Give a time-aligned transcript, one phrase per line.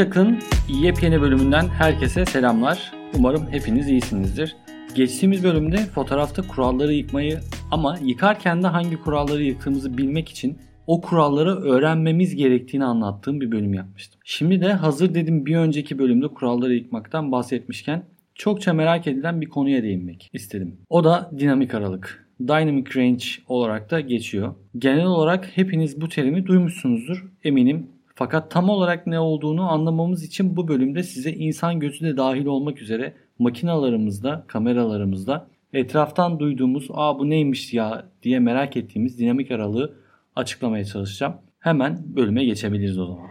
[0.00, 2.92] Şipşak'ın yepyeni bölümünden herkese selamlar.
[3.18, 4.56] Umarım hepiniz iyisinizdir.
[4.94, 7.40] Geçtiğimiz bölümde fotoğrafta kuralları yıkmayı
[7.70, 13.74] ama yıkarken de hangi kuralları yıktığımızı bilmek için o kuralları öğrenmemiz gerektiğini anlattığım bir bölüm
[13.74, 14.20] yapmıştım.
[14.24, 18.02] Şimdi de hazır dedim bir önceki bölümde kuralları yıkmaktan bahsetmişken
[18.34, 20.76] çokça merak edilen bir konuya değinmek istedim.
[20.88, 22.26] O da dinamik aralık.
[22.40, 24.54] Dynamic Range olarak da geçiyor.
[24.78, 27.86] Genel olarak hepiniz bu terimi duymuşsunuzdur eminim.
[28.20, 32.82] Fakat tam olarak ne olduğunu anlamamız için bu bölümde size insan gözü de dahil olmak
[32.82, 39.94] üzere makinalarımızda, kameralarımızda etraftan duyduğumuz ''Aa bu neymiş ya?'' diye merak ettiğimiz dinamik aralığı
[40.36, 41.34] açıklamaya çalışacağım.
[41.58, 43.28] Hemen bölüme geçebiliriz o zaman.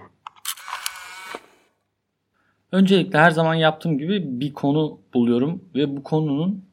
[2.72, 6.66] Öncelikle her zaman yaptığım gibi bir konu buluyorum ve bu konunun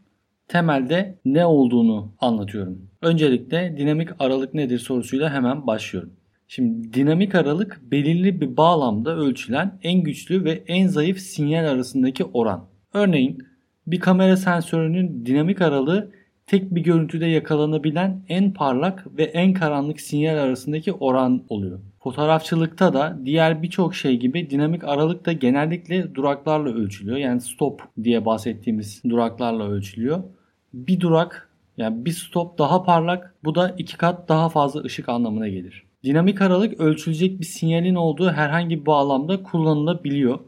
[0.48, 2.90] temelde ne olduğunu anlatıyorum.
[3.02, 6.15] Öncelikle dinamik aralık nedir sorusuyla hemen başlıyorum.
[6.48, 12.68] Şimdi dinamik aralık belirli bir bağlamda ölçülen en güçlü ve en zayıf sinyal arasındaki oran.
[12.92, 13.38] Örneğin
[13.86, 16.12] bir kamera sensörünün dinamik aralığı
[16.46, 21.80] tek bir görüntüde yakalanabilen en parlak ve en karanlık sinyal arasındaki oran oluyor.
[22.02, 27.16] Fotoğrafçılıkta da diğer birçok şey gibi dinamik aralık da genellikle duraklarla ölçülüyor.
[27.16, 30.22] Yani stop diye bahsettiğimiz duraklarla ölçülüyor.
[30.74, 35.48] Bir durak yani bir stop daha parlak bu da iki kat daha fazla ışık anlamına
[35.48, 35.85] gelir.
[36.04, 40.38] Dinamik aralık ölçülecek bir sinyalin olduğu herhangi bir bağlamda kullanılabiliyor.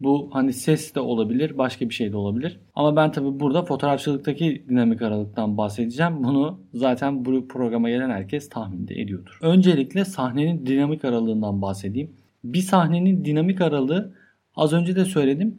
[0.00, 2.60] Bu hani ses de olabilir, başka bir şey de olabilir.
[2.74, 6.24] Ama ben tabi burada fotoğrafçılıktaki dinamik aralıktan bahsedeceğim.
[6.24, 9.38] Bunu zaten bu programa gelen herkes tahmin de ediyordur.
[9.42, 12.16] Öncelikle sahnenin dinamik aralığından bahsedeyim.
[12.44, 14.14] Bir sahnenin dinamik aralığı
[14.56, 15.58] az önce de söyledim.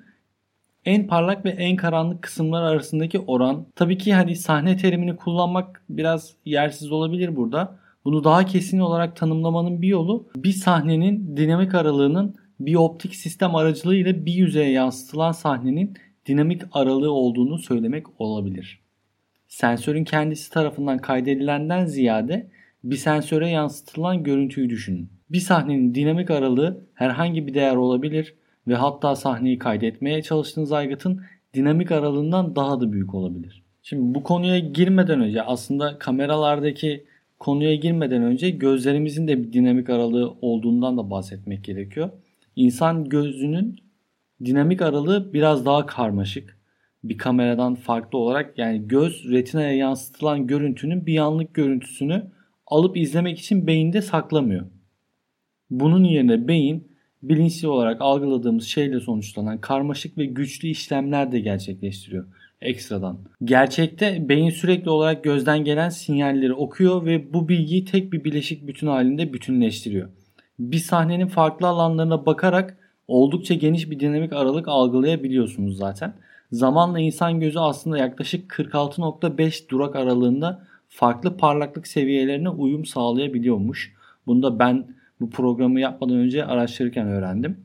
[0.85, 3.65] En parlak ve en karanlık kısımlar arasındaki oran.
[3.75, 7.79] Tabii ki hani sahne terimini kullanmak biraz yersiz olabilir burada.
[8.05, 14.25] Bunu daha kesin olarak tanımlamanın bir yolu bir sahnenin dinamik aralığının bir optik sistem aracılığıyla
[14.25, 15.93] bir yüzeye yansıtılan sahnenin
[16.25, 18.79] dinamik aralığı olduğunu söylemek olabilir.
[19.47, 22.47] Sensörün kendisi tarafından kaydedilenden ziyade
[22.83, 25.09] bir sensöre yansıtılan görüntüyü düşünün.
[25.29, 28.33] Bir sahnenin dinamik aralığı herhangi bir değer olabilir
[28.67, 31.21] ve hatta sahneyi kaydetmeye çalıştığınız aygıtın
[31.53, 33.63] dinamik aralığından daha da büyük olabilir.
[33.83, 37.05] Şimdi bu konuya girmeden önce aslında kameralardaki
[37.39, 42.09] konuya girmeden önce gözlerimizin de bir dinamik aralığı olduğundan da bahsetmek gerekiyor.
[42.55, 43.75] İnsan gözünün
[44.45, 46.59] dinamik aralığı biraz daha karmaşık.
[47.03, 52.23] Bir kameradan farklı olarak yani göz retinaya yansıtılan görüntünün bir anlık görüntüsünü
[52.67, 54.65] alıp izlemek için beyinde saklamıyor.
[55.69, 56.87] Bunun yerine beyin
[57.23, 62.25] bilinçli olarak algıladığımız şeyle sonuçlanan karmaşık ve güçlü işlemler de gerçekleştiriyor
[62.61, 63.17] ekstradan.
[63.43, 68.87] Gerçekte beyin sürekli olarak gözden gelen sinyalleri okuyor ve bu bilgiyi tek bir bileşik bütün
[68.87, 70.09] halinde bütünleştiriyor.
[70.59, 72.77] Bir sahnenin farklı alanlarına bakarak
[73.07, 76.13] oldukça geniş bir dinamik aralık algılayabiliyorsunuz zaten.
[76.51, 83.93] Zamanla insan gözü aslında yaklaşık 46.5 durak aralığında farklı parlaklık seviyelerine uyum sağlayabiliyormuş.
[84.27, 84.87] Bunu da ben
[85.21, 87.64] bu programı yapmadan önce araştırırken öğrendim.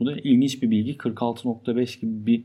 [0.00, 0.96] Bu da ilginç bir bilgi.
[0.96, 2.44] 46.5 gibi bir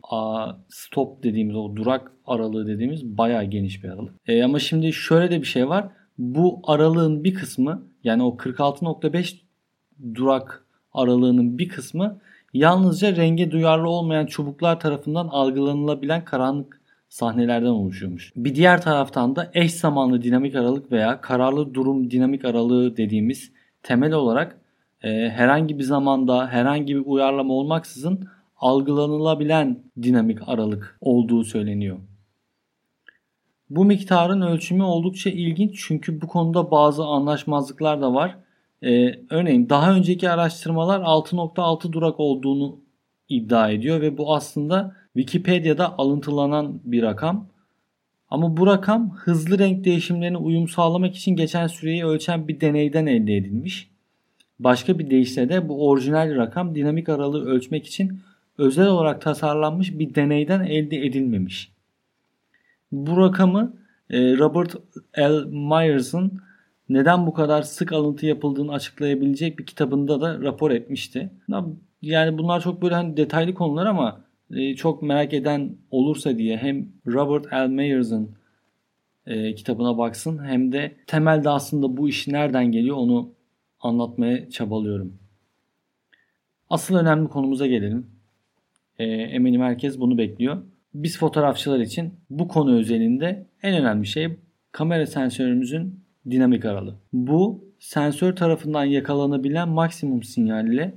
[0.70, 4.14] stop dediğimiz o durak aralığı dediğimiz bayağı geniş bir aralık.
[4.28, 5.88] E, ama şimdi şöyle de bir şey var.
[6.18, 9.36] Bu aralığın bir kısmı yani o 46.5
[10.16, 12.20] durak aralığının bir kısmı
[12.54, 18.32] yalnızca renge duyarlı olmayan çubuklar tarafından algılanılabilen karanlık sahnelerden oluşuyormuş.
[18.36, 23.52] Bir diğer taraftan da eş zamanlı dinamik aralık veya kararlı durum dinamik aralığı dediğimiz
[23.84, 24.58] temel olarak
[25.04, 28.28] e, herhangi bir zamanda herhangi bir uyarlama olmaksızın
[28.58, 31.98] algılanılabilen dinamik aralık olduğu söyleniyor.
[33.70, 38.38] Bu miktarın ölçümü oldukça ilginç çünkü bu konuda bazı anlaşmazlıklar da var.
[38.84, 42.80] Ee, örneğin daha önceki araştırmalar 6.6 durak olduğunu
[43.30, 47.48] iddia ediyor ve bu aslında Wikipedia'da alıntılanan bir rakam.
[48.30, 53.36] Ama bu rakam hızlı renk değişimlerine uyum sağlamak için geçen süreyi ölçen bir deneyden elde
[53.36, 53.93] edilmiş.
[54.60, 58.20] Başka bir deyişle de bu orijinal rakam dinamik aralığı ölçmek için
[58.58, 61.72] özel olarak tasarlanmış bir deneyden elde edilmemiş.
[62.92, 63.74] Bu rakamı
[64.10, 64.76] e, Robert
[65.18, 65.46] L.
[65.46, 66.42] Myers'ın
[66.90, 71.30] neden bu kadar sık alıntı yapıldığını açıklayabilecek bir kitabında da rapor etmişti.
[72.02, 74.22] Yani bunlar çok böyle hani detaylı konular ama
[74.52, 77.68] e, çok merak eden olursa diye hem Robert L.
[77.68, 78.30] Myers'ın
[79.26, 83.30] e, kitabına baksın hem de temelde aslında bu iş nereden geliyor onu
[83.84, 85.14] anlatmaya çabalıyorum.
[86.70, 88.08] Asıl önemli konumuza gelelim.
[89.00, 90.64] E, eminim herkes bunu bekliyor.
[90.94, 94.38] Biz fotoğrafçılar için bu konu özelinde en önemli şey
[94.72, 96.00] kamera sensörümüzün
[96.30, 96.96] dinamik aralığı.
[97.14, 100.96] Bu sensör tarafından yakalanabilen maksimum sinyal ile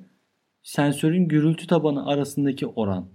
[0.63, 3.07] sensörün gürültü tabanı arasındaki oran.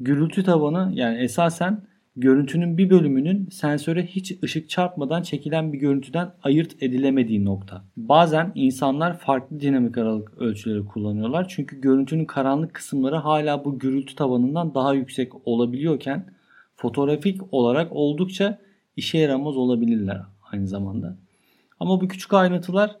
[0.00, 1.82] Gürültü tabanı yani esasen
[2.16, 7.84] görüntünün bir bölümünün sensöre hiç ışık çarpmadan çekilen bir görüntüden ayırt edilemediği nokta.
[7.96, 11.46] Bazen insanlar farklı dinamik aralık ölçüleri kullanıyorlar.
[11.48, 16.26] Çünkü görüntünün karanlık kısımları hala bu gürültü tabanından daha yüksek olabiliyorken
[16.76, 18.58] fotoğrafik olarak oldukça
[18.96, 20.20] işe yaramaz olabilirler
[20.52, 21.16] aynı zamanda.
[21.80, 22.96] Ama bu küçük ayrıntılar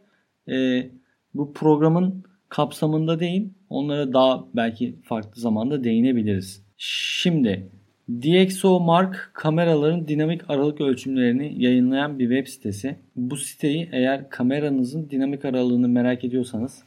[0.48, 0.86] e,
[1.34, 3.50] bu programın kapsamında değil.
[3.70, 6.62] Onlara daha belki farklı zamanda değinebiliriz.
[6.76, 7.70] Şimdi
[8.10, 12.96] DxO Mark kameraların dinamik aralık ölçümlerini yayınlayan bir web sitesi.
[13.16, 16.82] Bu siteyi eğer kameranızın dinamik aralığını merak ediyorsanız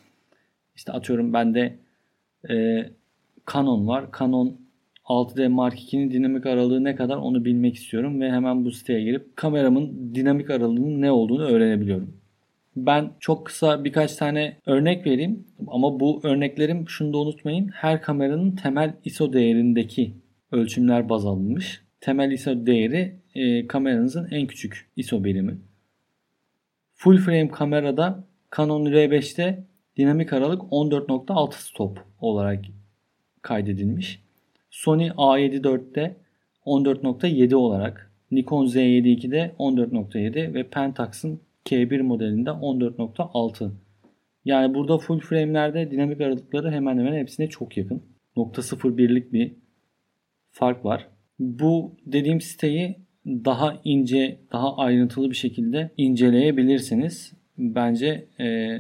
[0.76, 1.76] işte atıyorum bende
[2.50, 2.86] e,
[3.54, 4.06] Canon var.
[4.20, 4.58] Canon
[5.06, 9.38] 6D Mark II'nin dinamik aralığı ne kadar onu bilmek istiyorum ve hemen bu siteye girip
[9.38, 12.14] kameramın dinamik aralığının ne olduğunu öğrenebiliyorum.
[12.76, 17.68] Ben çok kısa birkaç tane örnek vereyim ama bu örneklerim şunu da unutmayın.
[17.68, 20.14] Her kameranın temel ISO değerindeki
[20.52, 21.82] ölçümler baz alınmış.
[22.02, 25.58] Temel ISO değeri e, kameranızın en küçük ISO birimi.
[26.94, 28.24] Full frame kamerada
[28.58, 29.64] Canon R5'te
[29.98, 32.66] dinamik aralık 14.6 stop olarak
[33.42, 34.24] kaydedilmiş.
[34.70, 36.16] Sony A7 4'te
[36.66, 43.72] 14.7 olarak, Nikon Z7 2'de 14.7 ve Pentax'ın K1 modelinde 14.6.
[44.46, 48.04] Yani burada full frame'lerde dinamik aralıkları hemen hemen hepsine çok yakın.
[48.38, 49.52] .01'lik bir
[50.52, 51.08] fark var.
[51.40, 57.34] Bu dediğim siteyi daha ince, daha ayrıntılı bir şekilde inceleyebilirsiniz.
[57.58, 58.78] Bence e,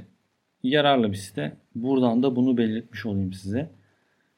[0.63, 1.57] yararlı bir site.
[1.75, 3.69] Buradan da bunu belirtmiş olayım size.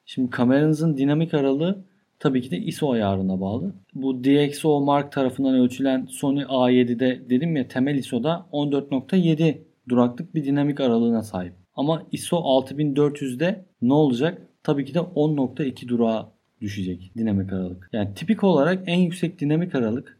[0.05, 1.85] Şimdi kameranızın dinamik aralığı
[2.19, 3.73] tabii ki de ISO ayarına bağlı.
[3.93, 9.57] Bu DxO Mark tarafından ölçülen Sony A7'de dedim ya temel ISO'da 14.7
[9.89, 11.53] duraklık bir dinamik aralığına sahip.
[11.75, 14.47] Ama ISO 6400'de ne olacak?
[14.63, 16.31] Tabii ki de 10.2 durağa
[16.61, 17.89] düşecek dinamik aralık.
[17.93, 20.17] Yani tipik olarak en yüksek dinamik aralık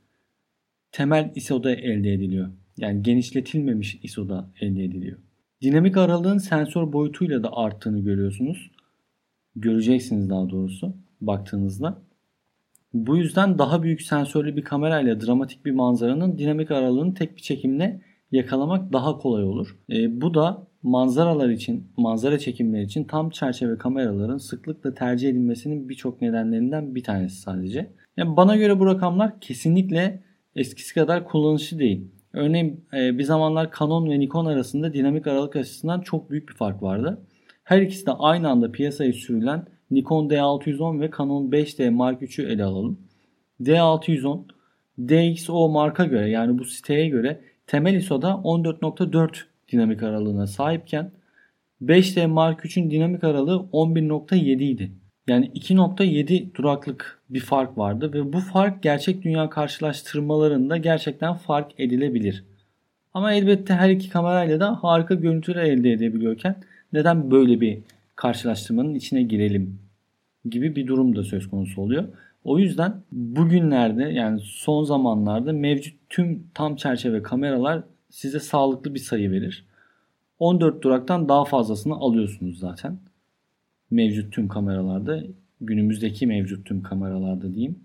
[0.92, 2.50] temel ISO'da elde ediliyor.
[2.78, 5.18] Yani genişletilmemiş ISO'da elde ediliyor.
[5.62, 8.72] Dinamik aralığın sensör boyutuyla da arttığını görüyorsunuz.
[9.56, 12.02] Göreceksiniz daha doğrusu baktığınızda.
[12.94, 18.02] Bu yüzden daha büyük sensörlü bir kamerayla dramatik bir manzaranın dinamik aralığını tek bir çekimle
[18.32, 19.78] yakalamak daha kolay olur.
[19.92, 26.22] E, bu da manzaralar için, manzara çekimleri için tam çerçeve kameraların sıklıkla tercih edilmesinin birçok
[26.22, 27.92] nedenlerinden bir tanesi sadece.
[28.18, 30.24] Yani bana göre bu rakamlar kesinlikle
[30.56, 32.08] eskisi kadar kullanışlı değil.
[32.34, 36.84] Örneğin e, bir zamanlar Canon ve Nikon arasında dinamik aralık açısından çok büyük bir fark
[36.84, 37.22] vardı.
[37.64, 42.64] Her ikisi de aynı anda piyasaya sürülen Nikon D610 ve Canon 5D Mark III'ü ele
[42.64, 43.00] alalım.
[43.62, 44.44] D610
[45.00, 51.12] DxO marka göre yani bu siteye göre temel ISO'da 14.4 dinamik aralığına sahipken
[51.82, 54.92] 5D Mark III'ün dinamik aralığı 11.7 idi.
[55.28, 62.44] Yani 2.7 duraklık bir fark vardı ve bu fark gerçek dünya karşılaştırmalarında gerçekten fark edilebilir.
[63.14, 66.56] Ama elbette her iki kamerayla da harika görüntüler elde edebiliyorken
[66.94, 67.80] neden böyle bir
[68.16, 69.80] karşılaştırmanın içine girelim
[70.50, 72.08] gibi bir durum da söz konusu oluyor.
[72.44, 79.32] O yüzden bugünlerde yani son zamanlarda mevcut tüm tam çerçeve kameralar size sağlıklı bir sayı
[79.32, 79.66] verir.
[80.40, 82.98] 14 duraktan daha fazlasını alıyorsunuz zaten.
[83.92, 85.24] Mevcut tüm kameralarda,
[85.62, 87.80] günümüzdeki mevcut tüm kameralarda diyeyim.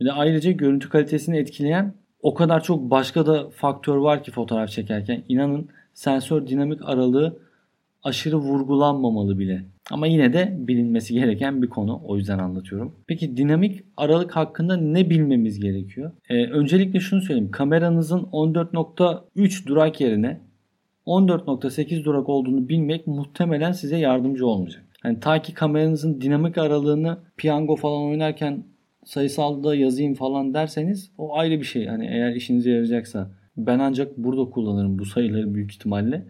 [0.00, 4.70] Bir de ayrıca görüntü kalitesini etkileyen o kadar çok başka da faktör var ki fotoğraf
[4.70, 5.22] çekerken.
[5.28, 7.38] İnanın sensör dinamik aralığı
[8.02, 9.64] aşırı vurgulanmamalı bile.
[9.90, 12.00] Ama yine de bilinmesi gereken bir konu.
[12.04, 12.94] O yüzden anlatıyorum.
[13.06, 16.12] Peki dinamik aralık hakkında ne bilmemiz gerekiyor?
[16.28, 17.50] Ee, öncelikle şunu söyleyeyim.
[17.50, 20.40] Kameranızın 14.3 durak yerine
[21.06, 24.82] 14.8 durak olduğunu bilmek muhtemelen size yardımcı olmayacak.
[25.04, 28.64] Yani ta ki kameranızın dinamik aralığını piyango falan oynarken
[29.04, 31.86] sayısalda yazayım falan derseniz o ayrı bir şey.
[31.86, 36.26] Hani eğer işinize yarayacaksa ben ancak burada kullanırım bu sayıları büyük ihtimalle.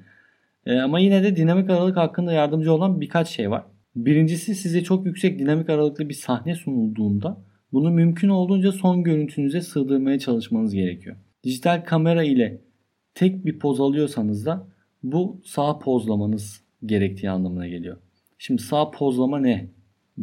[0.66, 3.64] E, ama yine de dinamik aralık hakkında yardımcı olan birkaç şey var.
[3.96, 7.42] Birincisi size çok yüksek dinamik aralıklı bir sahne sunulduğunda
[7.72, 11.16] bunu mümkün olduğunca son görüntünüze sığdırmaya çalışmanız gerekiyor.
[11.44, 12.60] Dijital kamera ile
[13.14, 14.68] tek bir poz alıyorsanız da
[15.02, 17.96] bu sağ pozlamanız gerektiği anlamına geliyor.
[18.38, 19.68] Şimdi sağ pozlama ne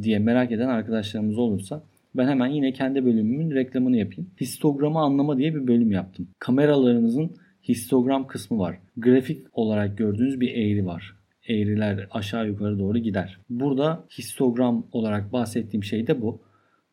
[0.02, 1.84] diye merak eden arkadaşlarımız olursa
[2.16, 4.32] ben hemen yine kendi bölümümün reklamını yapayım.
[4.42, 6.28] Histogramı anlama diye bir bölüm yaptım.
[6.40, 7.32] Kameralarınızın
[7.68, 8.80] histogram kısmı var.
[8.98, 11.16] Grafik olarak gördüğünüz bir eğri var.
[11.48, 13.40] Eğriler aşağı yukarı doğru gider.
[13.50, 16.42] Burada histogram olarak bahsettiğim şey de bu.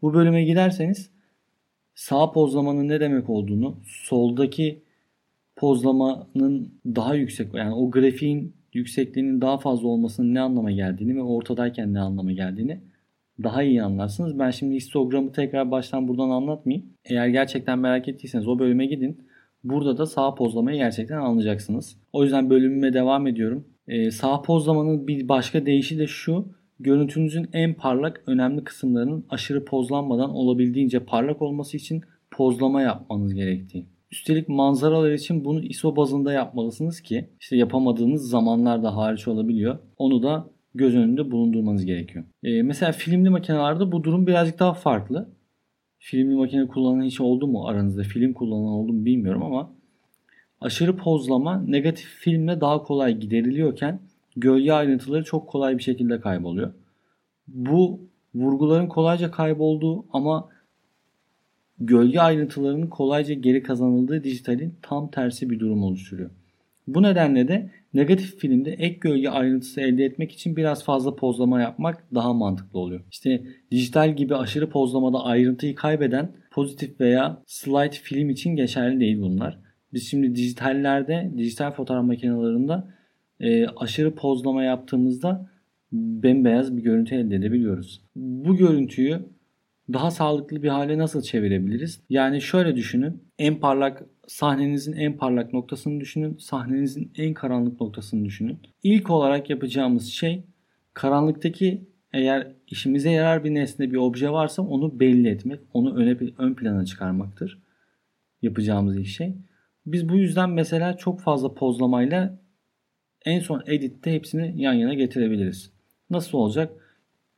[0.02, 1.10] Bu bölüme giderseniz
[1.94, 4.82] sağ pozlamanın ne demek olduğunu, soldaki
[5.56, 11.94] pozlamanın daha yüksek yani o grafiğin yüksekliğinin daha fazla olmasının ne anlama geldiğini ve ortadayken
[11.94, 12.80] ne anlama geldiğini
[13.42, 14.38] daha iyi anlarsınız.
[14.38, 16.86] Ben şimdi histogramı tekrar baştan buradan anlatmayayım.
[17.04, 19.29] Eğer gerçekten merak ettiyseniz o bölüme gidin.
[19.64, 21.96] Burada da sağ pozlamayı gerçekten anlayacaksınız.
[22.12, 23.64] O yüzden bölümüme devam ediyorum.
[23.88, 26.48] Ee, sağ pozlamanın bir başka değişi de şu.
[26.80, 33.86] Görüntünüzün en parlak önemli kısımlarının aşırı pozlanmadan olabildiğince parlak olması için pozlama yapmanız gerektiği.
[34.10, 39.78] Üstelik manzaralar için bunu ISO bazında yapmalısınız ki işte yapamadığınız zamanlar da hariç olabiliyor.
[39.98, 42.24] Onu da göz önünde bulundurmanız gerekiyor.
[42.42, 45.28] Ee, mesela filmli makinelerde bu durum birazcık daha farklı.
[46.02, 48.02] Filmli makine kullanan hiç oldu mu aranızda?
[48.02, 49.72] Film kullanan oldu mu bilmiyorum ama
[50.60, 54.00] aşırı pozlama negatif filmle daha kolay gideriliyorken
[54.36, 56.72] gölge ayrıntıları çok kolay bir şekilde kayboluyor.
[57.48, 58.00] Bu
[58.34, 60.48] vurguların kolayca kaybolduğu ama
[61.80, 66.30] gölge ayrıntılarının kolayca geri kazanıldığı dijitalin tam tersi bir durum oluşturuyor.
[66.94, 72.14] Bu nedenle de negatif filmde ek gölge ayrıntısı elde etmek için biraz fazla pozlama yapmak
[72.14, 73.00] daha mantıklı oluyor.
[73.10, 79.58] İşte dijital gibi aşırı pozlamada ayrıntıyı kaybeden pozitif veya slide film için geçerli değil bunlar.
[79.92, 82.74] Biz şimdi dijitallerde, dijital fotoğraf makinelerinde
[83.40, 85.50] e, aşırı pozlama yaptığımızda
[85.92, 88.02] bembeyaz bir görüntü elde edebiliyoruz.
[88.16, 89.20] Bu görüntüyü
[89.92, 92.00] daha sağlıklı bir hale nasıl çevirebiliriz?
[92.10, 93.22] Yani şöyle düşünün.
[93.38, 96.36] En parlak sahnenizin en parlak noktasını düşünün.
[96.36, 98.58] Sahnenizin en karanlık noktasını düşünün.
[98.82, 100.44] İlk olarak yapacağımız şey
[100.94, 106.54] karanlıktaki eğer işimize yarar bir nesne bir obje varsa onu belli etmek, onu öne ön
[106.54, 107.62] plana çıkarmaktır.
[108.42, 109.34] Yapacağımız ilk şey.
[109.86, 112.38] Biz bu yüzden mesela çok fazla pozlamayla
[113.24, 115.72] en son editte hepsini yan yana getirebiliriz.
[116.10, 116.72] Nasıl olacak?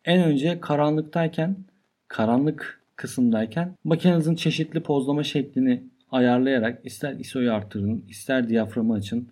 [0.04, 1.56] En önce karanlıktayken,
[2.08, 9.28] karanlık kısımdayken makinenizin çeşitli pozlama şeklini ayarlayarak ister ISO'yu arttırın, ister diyaframı açın,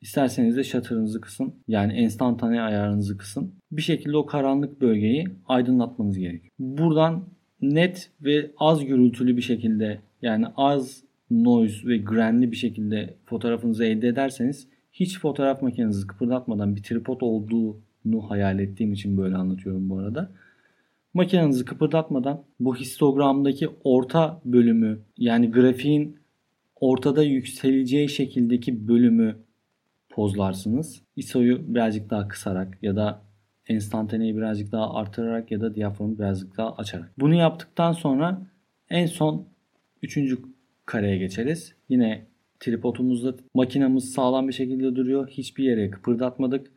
[0.00, 1.54] isterseniz de shutter'ınızı kısın.
[1.68, 3.54] Yani enstantane ayarınızı kısın.
[3.72, 6.52] Bir şekilde o karanlık bölgeyi aydınlatmanız gerekiyor.
[6.58, 7.24] Buradan
[7.62, 14.08] net ve az gürültülü bir şekilde yani az noise ve grainli bir şekilde fotoğrafınızı elde
[14.08, 20.30] ederseniz hiç fotoğraf makinenizi kıpırdatmadan bir tripod olduğunu hayal ettiğim için böyle anlatıyorum bu arada.
[21.14, 26.18] Makinenizi kıpırdatmadan bu histogramdaki orta bölümü yani grafiğin
[26.80, 29.36] ortada yükseleceği şekildeki bölümü
[30.10, 31.02] pozlarsınız.
[31.16, 33.22] ISO'yu birazcık daha kısarak ya da
[33.66, 37.12] enstantaneyi birazcık daha artırarak ya da diyaframı birazcık daha açarak.
[37.18, 38.46] Bunu yaptıktan sonra
[38.90, 39.46] en son
[40.02, 40.38] üçüncü
[40.86, 41.74] kareye geçeriz.
[41.88, 42.26] Yine
[42.60, 45.28] tripodumuzda makinamız sağlam bir şekilde duruyor.
[45.28, 46.72] Hiçbir yere kıpırdatmadık.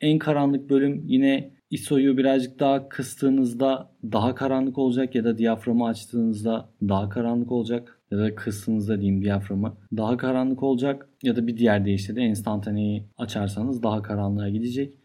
[0.00, 6.68] En karanlık bölüm yine ISO'yu birazcık daha kıstığınızda daha karanlık olacak ya da diyaframı açtığınızda
[6.82, 11.84] daha karanlık olacak ya da kıstığınızda diyeyim diyaframı daha karanlık olacak ya da bir diğer
[11.84, 14.98] deyişle de enstantaneyi açarsanız daha karanlığa gidecek.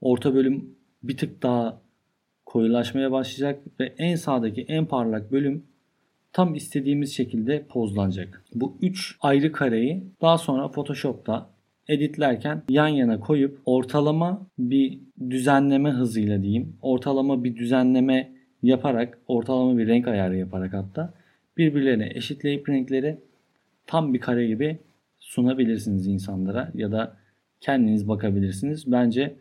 [0.00, 1.80] Orta bölüm bir tık daha
[2.46, 5.64] koyulaşmaya başlayacak ve en sağdaki en parlak bölüm
[6.32, 8.44] tam istediğimiz şekilde pozlanacak.
[8.54, 11.53] Bu 3 ayrı kareyi daha sonra Photoshop'ta
[11.88, 15.00] editlerken yan yana koyup ortalama bir
[15.30, 16.76] düzenleme hızıyla diyeyim.
[16.82, 21.14] Ortalama bir düzenleme yaparak, ortalama bir renk ayarı yaparak hatta
[21.56, 23.18] birbirlerine eşitleyip renkleri
[23.86, 24.78] tam bir kare gibi
[25.18, 27.16] sunabilirsiniz insanlara ya da
[27.60, 28.92] kendiniz bakabilirsiniz.
[28.92, 29.36] Bence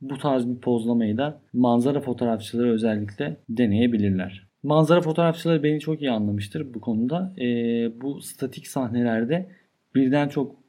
[0.00, 4.50] bu tarz bir pozlamayı da manzara fotoğrafçıları özellikle deneyebilirler.
[4.62, 7.32] Manzara fotoğrafçıları beni çok iyi anlamıştır bu konuda.
[7.38, 7.44] Ee,
[8.00, 9.50] bu statik sahnelerde
[9.94, 10.59] birden çok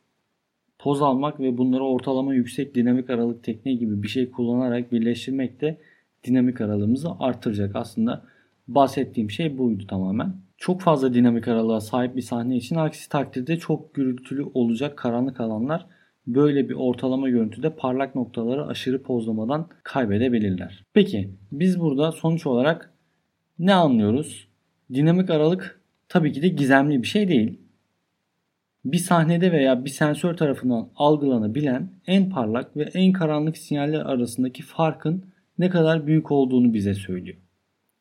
[0.82, 5.78] poz almak ve bunları ortalama yüksek dinamik aralık tekniği gibi bir şey kullanarak birleştirmek de
[6.24, 7.76] dinamik aralığımızı artıracak.
[7.76, 8.24] Aslında
[8.68, 10.36] bahsettiğim şey buydu tamamen.
[10.58, 15.86] Çok fazla dinamik aralığa sahip bir sahne için aksi takdirde çok gürültülü olacak karanlık alanlar
[16.28, 20.86] böyle bir ortalama görüntüde parlak noktaları aşırı pozlamadan kaybedebilirler.
[20.94, 22.94] Peki biz burada sonuç olarak
[23.60, 24.48] ne anlıyoruz?
[24.94, 27.61] Dinamik aralık tabii ki de gizemli bir şey değil
[28.86, 35.26] bir sahnede veya bir sensör tarafından algılanabilen en parlak ve en karanlık sinyaller arasındaki farkın
[35.58, 37.38] ne kadar büyük olduğunu bize söylüyor.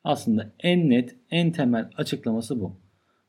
[0.05, 2.77] Aslında en net, en temel açıklaması bu.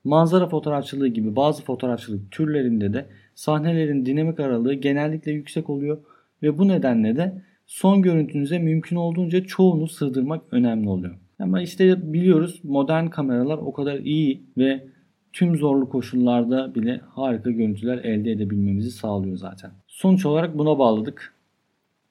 [0.04, 3.06] Manzara fotoğrafçılığı gibi bazı fotoğrafçılık türlerinde de
[3.36, 5.98] sahnelerin dinamik aralığı genellikle yüksek oluyor
[6.44, 11.16] ve bu nedenle de son görüntünüze mümkün olduğunca çoğunu sığdırmak önemli oluyor.
[11.40, 14.88] Ama işte biliyoruz modern kameralar o kadar iyi ve
[15.34, 19.72] tüm zorlu koşullarda bile harika görüntüler elde edebilmemizi sağlıyor zaten.
[19.88, 21.34] Sonuç olarak buna bağladık.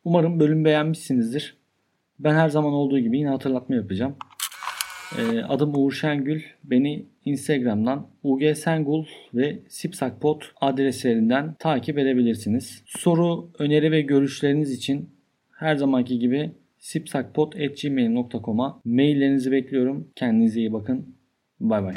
[0.05, 1.57] Umarım bölüm beğenmişsinizdir.
[2.19, 4.17] Ben her zaman olduğu gibi yine hatırlatma yapacağım.
[5.19, 6.43] Ee, adım Uğur Şengül.
[6.65, 12.83] Beni Instagram'dan ugsengul ve sipsakpot adreslerinden takip edebilirsiniz.
[12.87, 15.11] Soru, öneri ve görüşleriniz için
[15.53, 20.09] her zamanki gibi sipsakpot.gmail.com'a maillerinizi bekliyorum.
[20.17, 21.15] Kendinize iyi bakın.
[21.61, 21.95] Bay bay.